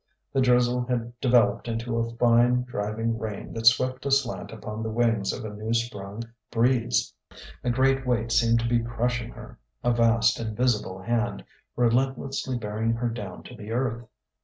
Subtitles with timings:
[0.33, 5.31] The drizzle had developed into a fine, driving rain that swept aslant upon the wings
[5.31, 7.13] of a new sprung breeze.
[7.63, 11.45] A great weight seemed to be crushing her: a vast, invisible hand
[11.75, 14.07] relentlessly bearing her down to the earth.